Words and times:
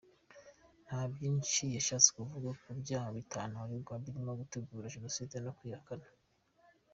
Nta 0.85 1.01
byinshi 1.13 1.63
yashatse 1.75 2.09
kuvuga 2.17 2.49
ku 2.61 2.69
byaha 2.81 3.09
bitanu 3.17 3.53
aregwa 3.63 3.95
birimo 4.03 4.31
gutegura 4.39 4.93
jenoside 4.95 5.35
no 5.45 5.51
kuyihakana. 5.57 6.07